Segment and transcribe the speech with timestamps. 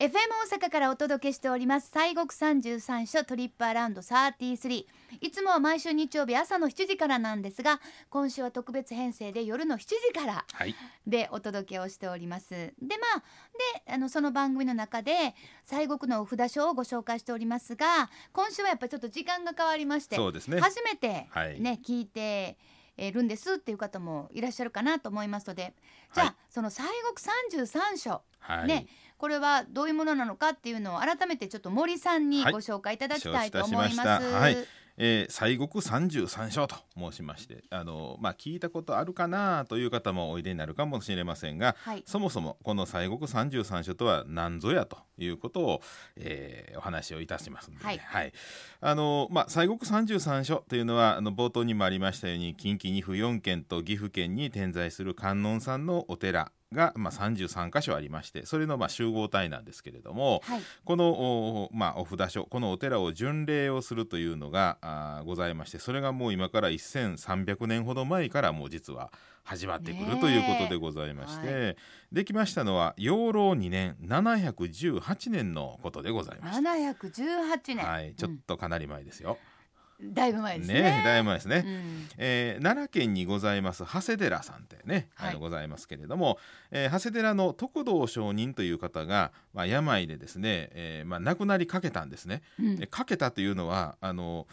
[0.00, 1.90] FM 大阪からお届けしております。
[1.92, 4.84] 西国三十三所トリップアラウンド33
[5.20, 10.74] いつもは毎週日曜日朝の7時からなんですが今週は特別編成で夜の7時からはい。
[11.04, 12.50] でお届けをしております。
[12.50, 13.22] でまあ
[13.86, 15.34] であのその番組の中で
[15.64, 20.60] 西国のお札書をご紹介しておりますが今週はやっぱりちょっと時間が変わりましてそうですね。
[20.60, 21.60] 初めてはい。
[21.60, 22.56] ね、聞いて
[23.00, 25.72] えーるんですっていう方もいらっしゃるかなと思いますので
[26.14, 26.36] じゃあ、はい。
[26.50, 26.82] その西
[27.52, 28.86] 国33所はい、ね
[29.18, 32.52] これはどういうものなのかっていうのを改めてちょっと森さんにはい。
[32.52, 34.24] ご紹介いただきたいと思います。
[34.32, 34.56] はい。
[35.00, 42.02] えー、西国三十三所と申しましてあのまあ聞いたことあるかなという方もおいでになるかもしれませんが、はい。
[42.04, 45.82] そもそもこの西国三十三所とは何ぞやということを、
[46.16, 48.00] えーお話をいたしますので、ね。
[48.04, 48.32] はい。
[48.80, 69.12] あのまあ西国三十三所というのはあの冒頭にもありましたように近畿2府4県と岐阜県に点在する観音さんのお寺が、まあ、33箇所ありましてそれのまあ集合体なんですけれども、はいこのお,、まあ、お札所このお寺を巡礼をするというのがあーございましてそれがもう今から1300年ほど前からもう実は
[69.44, 71.74] 始まってくるということでございまして、は
[72.12, 77.86] できましたのは養老2年718年のことでございまし718年、た。
[77.86, 79.38] はい、ちょっとかなり前ですよ。
[79.52, 79.57] うん
[80.00, 80.82] だいぶ前ですね。
[80.82, 81.64] ねだいぶ前ですね。
[81.66, 86.38] うんえー奈良県にございます長谷寺さんってね、はいあのございますけれども、
[86.70, 92.42] えー長谷寺の徳道上人という方が、まあ、病でですね、えーまあ、亡くなりかけたんですね。
[92.60, 94.46] うんでかけたというのはあの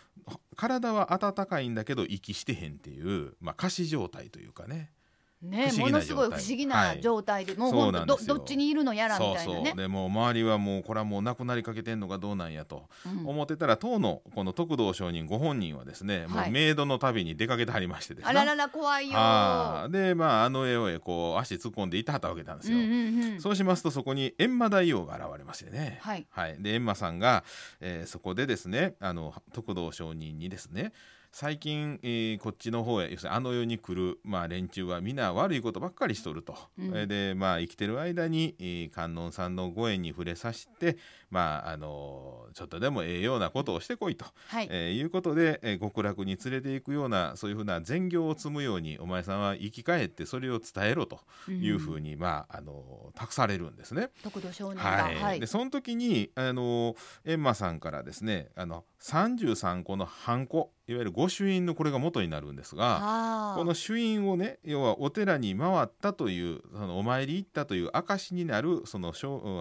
[0.56, 4.92] 体は温かいんだけど息してへんっていう、まあ、仮死状態というかね。
[5.42, 7.02] ねものすごい不思議はない。
[7.02, 9.66] 状態で、もうそうどどっちにいるのやらみたいなね。
[9.70, 9.78] そう。
[9.78, 13.28] でもう周りはもうこれはもう亡くなりかけてんのかどうなんやとうん。
[13.28, 16.50] 思ってたら当のこの徳道上人ご本人はですね、もはい。
[16.50, 19.90] うメイドの旅に出かけてはりましてですねあららら怖いよ。
[19.90, 22.78] でまああの絵をこう足突っ込んでいたはったわけなんですよ。
[22.78, 23.42] うんうんうん。
[23.42, 26.26] そうしますとそこに閻魔大王が現れましてね、はい。
[26.60, 27.44] で閻魔さんが、
[27.82, 30.94] えーそこでですねあの徳道上人にですね
[31.38, 40.96] 最近、えーこっちの方へ要するにあの世に来る、まあ、連中は皆悪いことばっかりしとると、うんえーでまあ生きてる間に、えー観音さんのご縁に触れさせて
[41.30, 44.70] まああのちょっとでもええようなことをしてこいと、はい。
[44.72, 51.20] えーいうことで、えー極楽に連れていくようなそういうふうな善行を積むようにお前さんは生き返ってそれを伝えろと
[51.50, 54.10] いうふうに、まああの託されるんですね。
[54.24, 55.48] 徳道少年がはいはいで。
[55.48, 56.96] その時にあの
[57.26, 63.54] 閻魔さんからですねあの33個のハンコいわゆる御朱印のこれが元になるんですが。
[63.56, 69.14] この朱印をね要はお寺に回ったというそのお参り行ったという証になるその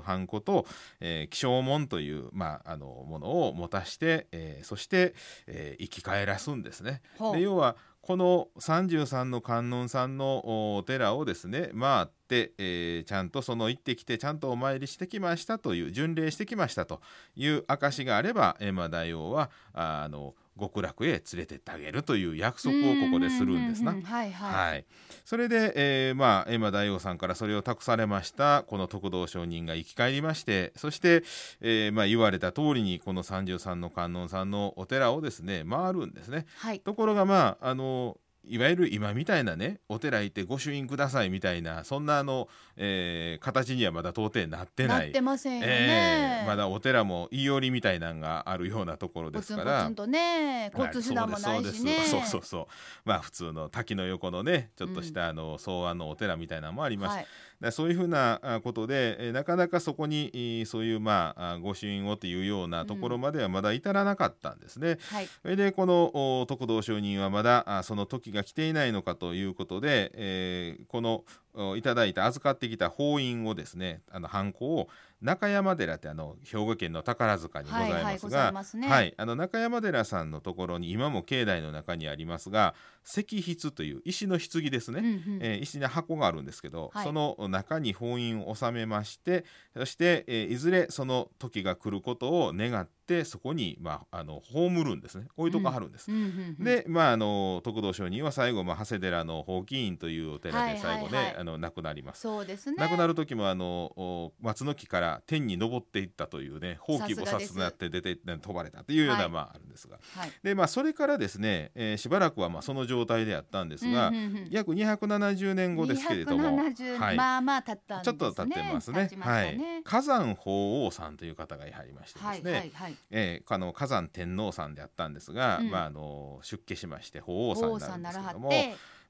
[0.02, 0.66] ハンコと、
[1.00, 5.14] えー起請文という、まあ、あのものを持たして、えーそして、
[5.46, 7.02] えー生き返らすんですね。
[7.32, 17.00] で要はこの33の観音さんのお寺をですね回って、えーちゃんとその行ってきてちゃんとお参りしてきましたという巡礼してきましたと
[17.36, 24.02] いう証があれば閻魔大王はああの極楽へ連れてってあげるという約束をここでするんですなううう。
[24.02, 24.70] はいはい。
[24.72, 24.84] はい、
[25.24, 31.24] それで、えーまあ、閻魔大王さんからそれを託されましたこの徳道上人が生き返りましてそして、
[31.60, 36.46] えーまあ、言われた通りにこの33の観音さんのお寺をですね回るんですね。
[36.58, 36.80] はい。
[36.80, 38.16] ところがまああの
[38.46, 46.40] いわゆる今みたいなねお寺行って御朱印くださいみたいなそんなあの、えー形にはまだ到底なってないなってませんよね。
[46.40, 52.02] えーまだお寺もいいよりみたいなんがあるようなところですからツンとね、交通手段もないしね。
[52.04, 52.66] そうそうそうそうそう
[53.04, 57.22] まあ普通の滝の横のねちょっとしたあの草案のお寺みたいなのもありまして、は
[57.70, 57.72] い。
[57.72, 64.98] そういうふうなあことで、えーなかなかそこにえーそういうまああ御朱印をというようなところまではまだ至らなかったんですね。
[65.10, 65.28] はい。
[65.42, 71.24] それでこのお徳道上人はまだあその時が来ていないのかということで、えーこの
[71.56, 74.88] おいただいた預かってきた法印をですねあのハンコを
[75.22, 78.52] 中山寺ってあの兵庫県の宝塚にございますが、
[78.88, 82.74] はいあの中山寺さんのところに今も境内の中にありますが
[83.06, 85.08] 石筆という石の棺ですね、うんう
[85.38, 85.38] ん。
[85.40, 87.04] えー石に箱があるんですけど、はい。
[87.04, 89.44] その中に封印を収めまして
[89.76, 95.26] そして、えーいずれその時が来ることを願ってそこに、まあ、あの葬るんですね。
[95.36, 96.10] 置いとかはるんです。
[96.58, 101.32] でまああの徳道上人は最後、まあ、長谷寺の法起院というお寺で最後ね、はいはい。
[101.32, 102.22] はいあの亡くなります。
[102.22, 102.76] そうですね。
[102.78, 103.66] 亡くなる時もあの
[103.96, 109.30] お松の木から天に昇っていったというねほうき菩薩になって出て飛ばれたというような、はい。
[109.30, 109.98] まああるんですが。
[110.16, 110.32] はい。
[110.42, 114.12] で、まあ、それからですね、えーしばらくはまあその状態であったんですが、
[114.50, 117.16] 約270年後ですけれども、270はい。
[117.16, 118.18] まあまあ経ったんですね。
[118.18, 119.08] ちょっと経ってますね。
[119.12, 119.18] ね。
[119.20, 122.93] はい、火山法王さんという方がいはりましてはいですね、はいはい。
[123.10, 125.70] えーあの火山天皇さんであったんですが、うん。
[125.70, 128.50] まあ、あの出家しまして法王さんなるんですけども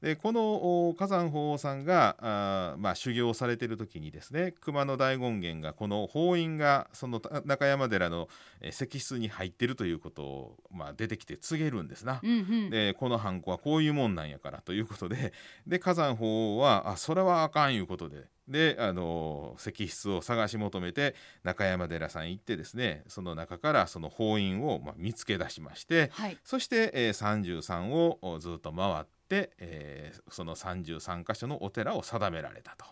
[0.05, 8.29] でこのお火山法皇さんがあー、まあ、修行されている時にですね熊野大権現がこの法印がそのた中山寺の
[8.61, 12.21] えー石室に入っているということを、まあ、出てきて告げるんですな。
[12.23, 12.33] うんう
[12.67, 15.33] んでこのハンコはこういうもんなんやからということで
[15.67, 21.15] で火山法皇はあそれはあかんいうことでであの石室を探し求めて
[21.45, 32.85] 中山寺さん行ってですねその中からその法印を、まあ、見つけ出しましてはいそして、えー33をおずっと回って、えーその33箇所のお寺を定められたと。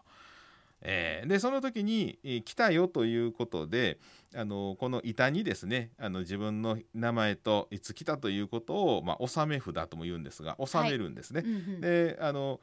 [0.80, 3.98] えーでその時に、えー来たよということで
[4.34, 11.42] あのこの板にですねあの自分の名前といつ来たということを、まあ、納め札とも言うんですが納めるんですね。
[11.44, 12.60] うんうんであの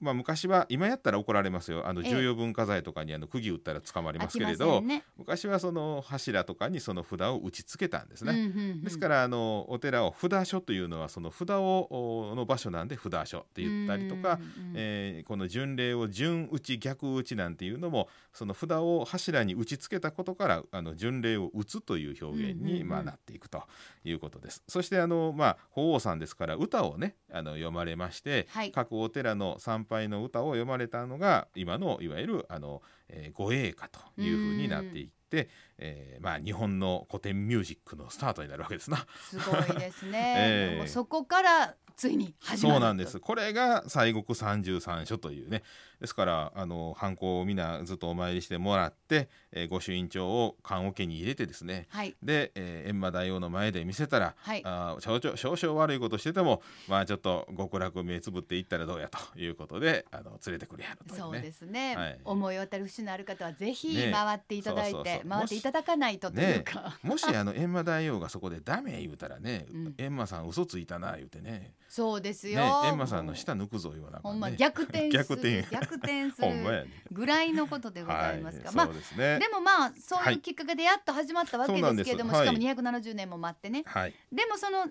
[0.00, 1.86] まあ、昔は今やったら怒られますよ。
[1.86, 2.10] あのええ。
[2.10, 5.04] 重要文化財とかにあの釘打ったら捕まりまますけれど、ね。
[5.16, 8.32] 昔はその柱とかにその札を打ち付けたんですね。
[8.32, 8.84] うんうんうん。
[8.84, 14.74] ですからあのお寺を札所というのはその札をおの場所なんで札所って言ったりとか、うんうんうん。
[14.76, 23.62] えーこの巡礼を順打ち逆打ちなんていうのもその札を柱に打ち付けたことからあの巡礼を打つという表現に、うんうんうんまあ、なっていくと
[24.04, 24.62] いうことです。
[24.68, 28.72] そしてあの、まあ、法皇さんですから歌をねあの読まれまして、はい。
[28.72, 35.48] 各お寺の参拝の歌を読まれたのが今のいわゆるあの、えー、御栄歌というふうになっていって、
[35.78, 39.06] えーまあ、日本の古典ミュージックのスタートになるわけですな。
[39.20, 40.78] すごいですね、 ええ。
[40.78, 43.18] もうそこからついに始まるそうなんです。
[43.18, 45.62] これが西国三十三所というね
[46.00, 52.14] ですからあのハンコをみんなずっとお参りしてもらって、えー御朱印帳を棺桶に入れてですねはい。
[52.22, 54.62] で、えー、閻魔大王の前で見せたら、はい。
[54.64, 61.20] あー少々少々悪いことしててもまあちょっと極楽目つぶっていったらどうやということであの連れてくれやるとね。
[61.20, 62.18] そうですね、はい。
[62.24, 65.28] 思い当たる節のある方はぜひね回っていただいて、そうそうそう。
[65.28, 69.94] 回っていただかないとというか、もしあの閻魔大王がそこでダメ言うたらね、うん。
[69.96, 71.72] 閻魔さん嘘ついたな言うてね。
[71.88, 80.34] そうですねよ、閻魔さんの舌抜くぞ言わなほんまね逆転 逆転逆転するぐらいのことでございますが、はい、まあでもまあそうはい。
[80.34, 83.82] いうきっかけでやっと始まったわけですけれども、しかも270年も待ってね。
[83.86, 84.14] はい。
[84.32, 84.86] でもその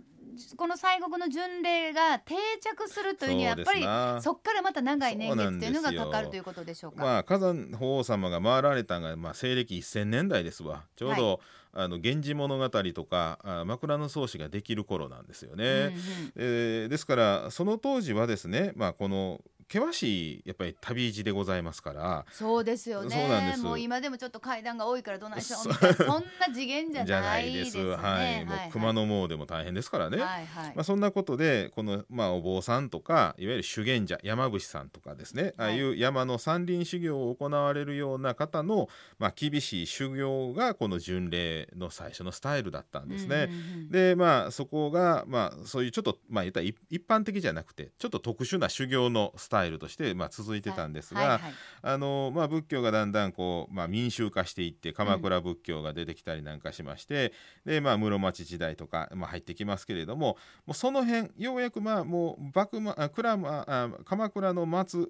[0.56, 4.22] この西国の巡礼が定着するというにはやっぱりそうですな。
[4.22, 7.04] そっからまた長い年月というのがかかるということでしょうか？
[7.04, 10.84] まあ火山法皇様が回られたのが、まあ、西暦1000年代ですわ。
[10.96, 11.40] ちょうど、
[11.74, 15.64] あの源氏物語とかあ枕草子ができる頃なんですよね。
[15.64, 15.94] うんうん。
[16.36, 19.42] えーですからその当時はですね、まあ、この
[19.72, 22.26] 険しいやっぱり旅路でございますから。
[22.32, 23.16] そうですよね。
[23.16, 23.62] そうなんです。
[23.62, 25.96] もう今でもちょっと階段が多いからどないしょうそうみたいな。
[25.98, 26.22] そんな
[26.54, 27.78] 次元じゃなないいです。
[27.78, 27.96] ね。
[27.96, 30.18] はい、もう熊野詣でも大変ですからね。
[30.18, 30.76] はいはい。
[30.76, 38.88] まあ、そんなことでこの、まあ、お坊さんとかいわゆる修験者山伏さんとかですね、ああいう山の山林修行を行われるような方の、
[39.20, 43.48] まあ、厳しい修行がこの巡礼の最初のスタイルだったんですね。
[43.50, 43.92] うんうんうん。
[43.92, 57.34] でまあそこが、まあ、そういうちょっと、まあ、言ったら一一般的じゃなくてちょっと特殊な修行のスタイルとして、まあ、続いてたんですが、はいはいはいあのまあ、仏教がだんだんこう、まあ、民衆化していって鎌倉仏教が出てきたりなんかしまして、
[57.66, 65.08] で、まあ、室町時代とか、まあ、入ってきますけれどももうその辺ようやくまあもう幕末あ鞍馬あ鎌倉の末う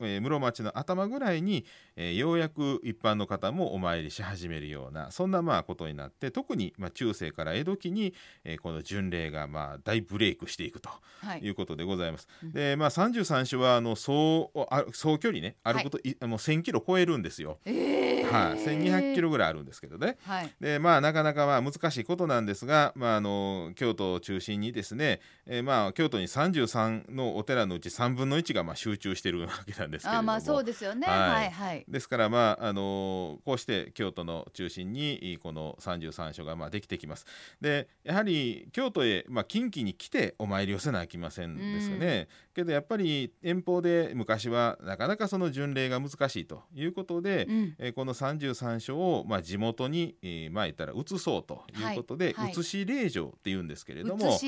[0.00, 1.64] えー室町の頭ぐらいに、
[1.96, 8.14] えーようやく一般の方もお参りし始めるようなそんなまあことになって特にまあ中世から江戸期に、
[8.44, 10.88] えーこの巡礼がまあ大ブレイクしていくと。
[11.20, 12.28] はいいうことでございます。
[12.42, 17.58] うんで、まあ、33種はあの総あ総距離ね歩くと、い、もう1000キロ超えるんですよ。
[17.64, 20.16] えーはい、1200キロぐらいあるんですけどね。
[20.22, 30.18] はいでまあなかなかまあ難しいことなんですが、まあ、あの京都を中心にですね、えーまあ京都に33のお寺のうち3分の1がまあ集中しているわけなんですけれども。
[30.18, 31.06] あまあそうですよね。
[31.06, 31.84] はいはいはい。
[31.88, 37.26] ですからまああのこうして京都の中心にこの33所がまあできてきます。
[37.60, 42.28] でやはり京都へ、まあ、近畿に来てお参りをせなあきませんですよね。
[42.54, 52.52] けどやっぱり遠方で昔はなかなかその巡礼が難しいということで、うんえーこの33所を、まあ、地元に、えーまあ言ったら移そうということで、はいはい。
[52.52, 54.38] 移し霊場っていうんですけれども。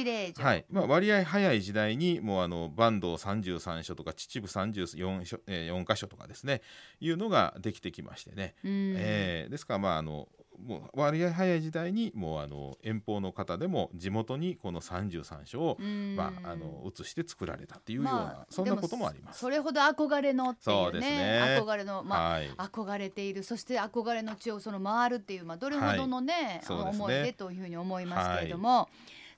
[0.42, 0.64] はい。
[0.70, 6.62] まあ、割合早い時代にもうあの坂東33所とか秩父34所、えー、4箇所とかですね
[7.00, 8.94] いうのができてきましてね、うん。
[8.96, 10.28] えーですからまああの
[10.64, 15.78] もう割合早い時代にもうあの遠方の方でも地元にこの33所を、
[16.16, 19.40] まあ、あの移して作られたっていうような、まあそんなこともあります。
[19.40, 28.88] それほど憧れのっていうねうね憧れのまあ、はい憧れているそして憧れの地をその回るっていうまあどれほどのね,、はいね思い出というふうに思いますけれども、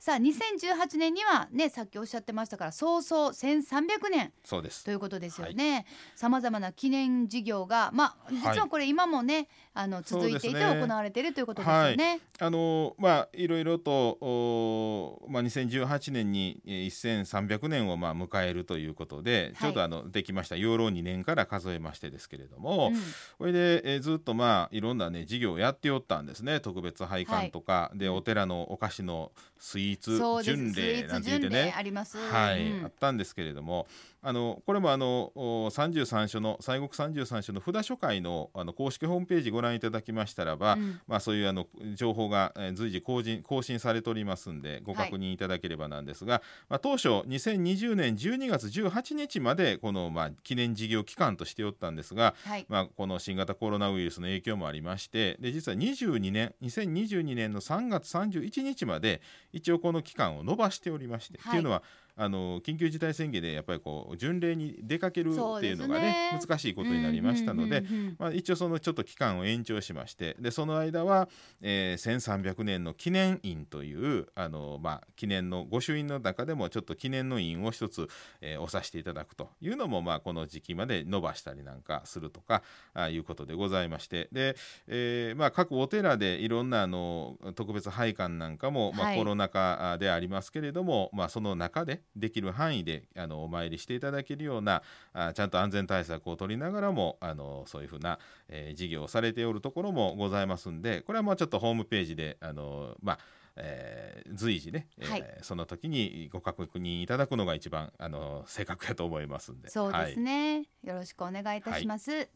[0.01, 4.83] さあ2018年にはねさっきおっしゃってましたから早々1300年そうです。
[4.83, 5.85] ということですよね。
[6.17, 12.21] さまざまな記念事業がまあ実はこれ今もね、あの続いていて行われているということですよね。
[12.39, 20.57] あのまあいろいろとおまあ2018年に1300年をまあ迎えるということで、ちょうどあのできました。
[20.57, 22.91] 養老2年から数えましてですけれども、
[23.37, 26.61] これで、えー、ずっとまあいろんなね事業をやっておったんですね。
[26.61, 31.75] 特別拝観とか、はい、でお寺のお菓子のスイーツ巡礼なんて言ってね。
[31.77, 33.87] あります、はい、うん、あったんですけれども
[34.23, 61.83] あのこれもあの33所の西国33所の札所会のあの公式ホームページご覧いただきましたらば、うん、まあ、そういうあの情報が、えー、随時更新更新されておりますんでご確認いただければなんですが、はい、まあ、当初2020年12月18日までこの、まあ、記念事業期間としておったんですが、はい、まあ、この新型コロナウイルスの影響もありましてで実は22年2022年の3月31日まで一応この期間を延ばしておりまして、はい、っていうのは
[62.21, 67.83] あの緊急事態宣言でやっぱりこう巡礼に出かけるっていうのがね、ね、難しいことになりましたので、
[68.19, 71.31] まあ、一応そのちょっと期間を延長しましてでその間は、
[71.63, 78.07] えー、1300年の記念院というあの、まあ、記念の御朱印の中でもちょっと記念の印を一つ、
[78.43, 82.63] えー、押させていただくというのも、まあ、この時期まで伸ばしたりなんかするとか
[82.93, 84.57] あいうことでございましてで、
[84.89, 103.19] えーまあ、各お寺でいろんなあの特別拝観なんかも、まあ、コロナ禍でありますけれども、はい、まあ、その中でできる範囲であのお参りしていただけるようなあちゃんと安全対策を取りながらもあのそういうふうな、えー、事業をされておるところもございますんでこれはもうちょっとホームページであのまあ
[103.57, 109.69] えー、随時ね、はい、えー、その時にご確認いただくのが一番あの正確やと思いますんで。
[109.69, 112.29] そうですね、はい、よろしくお願いいたします、はい、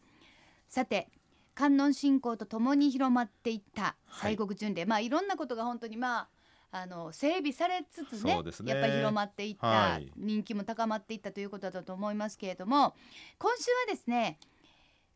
[0.68, 1.08] さて
[1.54, 6.28] 観音信仰とともに広まっていった西国巡礼、はい、まあいろんなことが本当にまあ
[6.76, 12.96] あの整備されつつね、ね、やっぱり広まっていった、はい、人気も高まっていったということだと思いますけれども
[13.38, 14.40] 今週はですね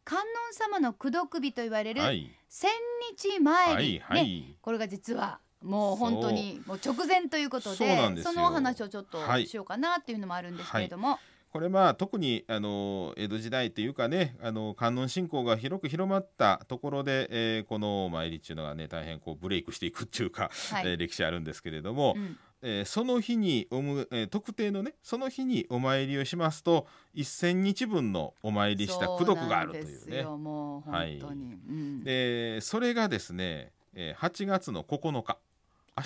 [0.04, 2.00] 観音様の功徳日と言われる
[2.48, 2.70] 千
[3.10, 11.08] 日前に、ね、はいはい、これが実はもう本当にもう直前ということでそのお話をちょっとしようかなっていうのもあるんですけれども。
[11.08, 11.18] はい
[11.52, 30.24] これまあ特にあの江戸時代というかねあの観音信仰が広く広まったところで、えー、このお参りっていうのがね大変こうブレイクしていくっていうか、はい、えー、歴史あるんですけれども、うん、えー、その日におむ、えー、特定のねその日にお参りをしますと1,000日分のお参りした功徳があるというね。
[30.24, 35.38] はい、うん、でそれがですね、えー、8月の9日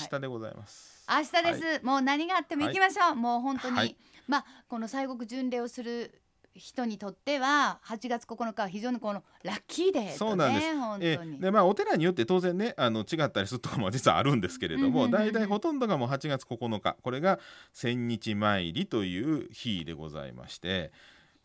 [0.01, 1.05] 明日でございます。
[1.07, 3.97] はい、明日です、はい、もう何があっても行きましょう、はい、もう本当に。
[4.29, 6.23] まあこの西国巡礼をする
[6.55, 10.77] 人にとっては8月9日は非常にこのラッキーデー、ね、そうなんです。
[10.77, 11.41] 本当に。
[11.41, 17.39] でまあお寺によって当然ねあの違ったりするところも実はあるんですけれども大体、ほとんどがもう8月9日これが
[17.73, 20.93] 千日参りという日でございまして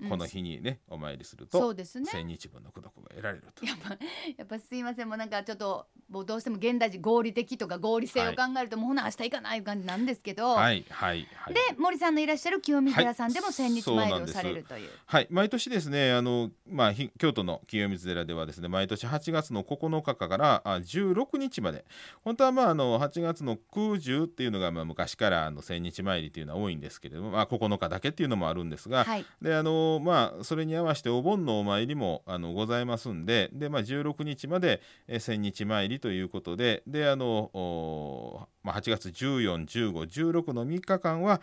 [0.10, 3.66] この日にね、お参りすると、そうですね、千日分の功徳が得られると。
[3.66, 3.89] やっぱ
[4.38, 5.10] やっぱすいません。
[5.10, 21.86] もうなんかちょっともうどうしても現代人合理的とか合理性を考えると、もうほな明日行かない感じなんですけど、はいはいはい、で森さんのいらっしゃる清水寺さんでも千日参りをされるという、はい、毎年ですねあの、まあ、京都の清水寺ではですね毎年8月の9日からあ16日まで
[22.24, 34.82] 本当はまああの8月の空十っていうのがまあ昔からあの千日参りっていうのは多いんですけれども、まあ、9日だけっていうのもあるんですが、はい、であのまあそれに合わせてお盆のお参りもあのございますんでで、まあ、16日まで
[35.20, 41.39] 千日参りということでであのまあ、8月141516の3日間は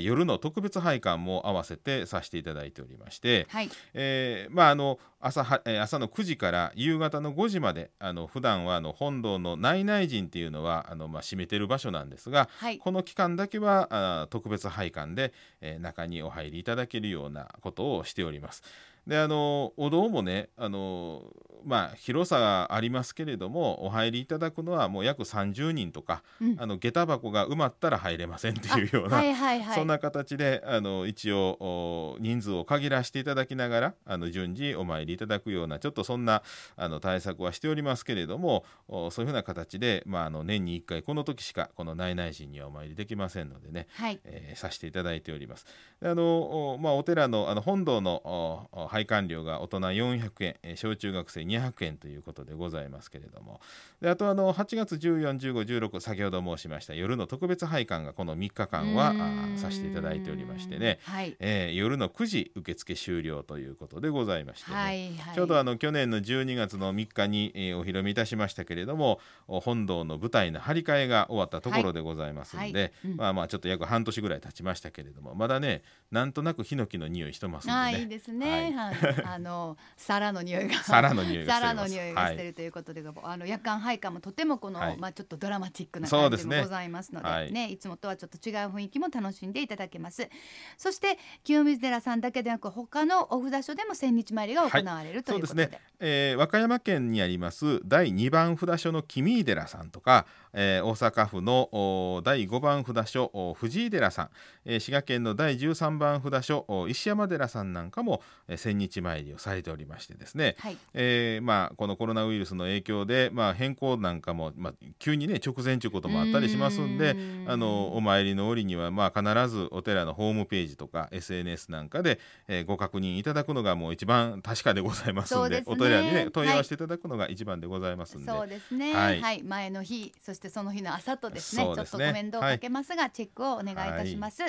[0.00, 18.62] 夜の特別拝観も合わせてさせていただいておりまして、はい、えー、まああの朝は朝の9時から夕方の5時まであの普段はあの本堂の内内陣っていうのはあの、まあ、閉めてる場所なんですが、はい、この期間だけはあ特別拝観で、えー、中にお入りいただけるようなことをしております。
[19.08, 21.22] であのお堂もねあの
[21.64, 36.42] まあ広さがありますけれどもお入りいただくのはもう約30人とか、うん、あの下駄箱が埋まったら入れませんっていうような、はいはいはい、そんな形であの一応人数を限らせていただきながらあの順次お参りいただくようなちょっとそんな
[36.76, 45.66] あの対策はしておりますけれどもそういうふうな形で、まあ、あの年に1回この時しかこの内々神にはお参りできませんのでね、はい、えー、させていただいております。
[46.02, 53.60] あのまあ、お寺のあの本堂の拝配管料が大人400円、えー小中学生200円ということでございますけれども。
[54.00, 59.14] であとあの8月141516先ほど申しました夜の特別配管がこの3日間は
[59.56, 61.36] させていただいておりましてね、はい。
[61.38, 65.34] えー夜の9時受付終了ということでございましてね、はいはい。
[65.34, 73.16] ちょうどあの去年の12月の3日に、えーお披露目いたしましたけれどもお本堂の舞台の張り替えが終わったところでございますんで、はいうん。
[73.16, 78.00] まあまあちょっと約半年ぐらい経ちましたけれどもまだねなんとなくヒノキの匂いしてますんでね。
[78.00, 78.74] いいですね。
[78.74, 78.87] はい、
[79.24, 80.74] あの皿の匂いが。
[80.82, 90.28] 皿の匂いが皿の匂いがしてるということで、あの夜間配管もとてもこの、はいまあちょっとドラマチックな感じもございますので、はいねいつもとはちょっと違う雰囲気も楽しんでいただけます。
[90.76, 95.64] そして清水寺さんだけでなく他のお札所でも千日参りが行われるということで。
[95.64, 104.30] そうですね、えー和歌山県にあります第2番札所の君井寺さんとか、えー大阪府のお第5番札所お藤井寺さん、
[104.64, 110.76] えー滋賀県の第13番札所お石山寺さんなんかも、えー千日参りをされておりましてですね、はい。
[110.94, 125.62] えーまあ、このコロナウイルスの影響で、まあ、変更なんかも、まあ、急にね直前ということもあったりしますんであのお参りの折には、まあ、必ずお寺のホームページとか SNS なんかで、えーご確認いただくのがもう一番確かでございますんでね。
[125.66, 128.30] お寺にね問い合はいわせていただくのが一番でございますんで。
[128.30, 131.74] そうですね、ははいい、前の日そしてその日の朝とですねね。
[131.74, 134.42] ちょっとコメントをかけますが、チェックをお願いいたします、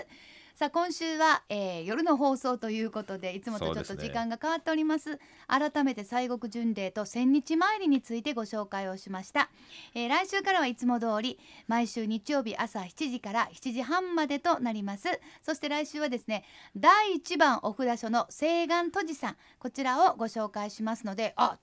[0.55, 5.17] さあ今週は、えー夜の放送ということでいつもとちょっと時間が変わっております。
[5.47, 9.49] 改めて西国巡礼と千日参りについてご紹介をしました、
[9.95, 15.07] えー来週からはいつも通り毎週日曜日朝7時から7時半までとなります。
[15.41, 16.43] そして来週はですね
[16.75, 21.57] 第1番お札所の西岸都知さんこちらをご紹介しますのであ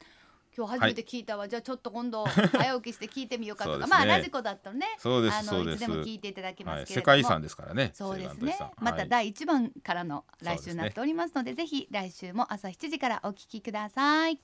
[0.57, 3.87] 今日初めて聞いたわ、じゃあちょっと今度 早起きして聞いてみようかとか、ね。
[3.87, 7.91] まあラジコだとねそうですあのいつでも聞いていただけまはい、すけれども、世界遺産ですからね。
[7.93, 8.57] そうですね。
[8.79, 14.41] またはい第1番からの来週になっておりますのでぜひ来週も朝7時からお聞きください